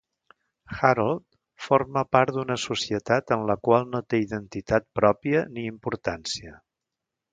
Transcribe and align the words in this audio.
Harold 0.77 1.25
forma 1.65 2.03
part 2.17 2.31
d'una 2.37 2.57
societat 2.63 3.35
en 3.37 3.45
la 3.51 3.57
qual 3.67 3.87
no 3.91 4.01
té 4.15 4.21
identitat 4.25 4.89
pròpia 5.01 5.45
ni 5.55 5.67
importància. 5.77 6.57